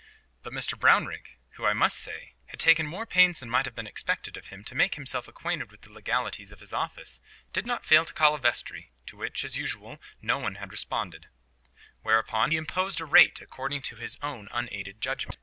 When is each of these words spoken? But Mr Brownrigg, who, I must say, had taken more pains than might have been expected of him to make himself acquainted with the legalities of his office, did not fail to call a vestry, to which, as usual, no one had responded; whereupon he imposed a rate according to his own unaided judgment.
But 0.41 0.51
Mr 0.51 0.73
Brownrigg, 0.79 1.37
who, 1.51 1.65
I 1.67 1.73
must 1.73 1.99
say, 1.99 2.33
had 2.47 2.59
taken 2.59 2.87
more 2.87 3.05
pains 3.05 3.37
than 3.37 3.51
might 3.51 3.65
have 3.65 3.75
been 3.75 3.85
expected 3.85 4.35
of 4.35 4.47
him 4.47 4.63
to 4.63 4.73
make 4.73 4.95
himself 4.95 5.27
acquainted 5.27 5.69
with 5.69 5.81
the 5.81 5.91
legalities 5.91 6.51
of 6.51 6.59
his 6.59 6.73
office, 6.73 7.21
did 7.53 7.67
not 7.67 7.85
fail 7.85 8.03
to 8.05 8.13
call 8.15 8.33
a 8.33 8.39
vestry, 8.39 8.89
to 9.05 9.15
which, 9.15 9.43
as 9.45 9.59
usual, 9.59 10.01
no 10.19 10.39
one 10.39 10.55
had 10.55 10.71
responded; 10.71 11.27
whereupon 12.01 12.49
he 12.49 12.57
imposed 12.57 12.99
a 12.99 13.05
rate 13.05 13.41
according 13.41 13.83
to 13.83 13.95
his 13.95 14.17
own 14.23 14.49
unaided 14.51 15.01
judgment. 15.01 15.37